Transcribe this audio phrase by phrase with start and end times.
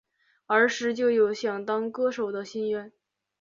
[0.47, 2.91] 儿时就有想当歌手的心愿。